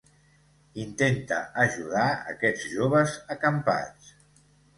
[0.83, 4.11] Intenta ajudar aquests joves acampats.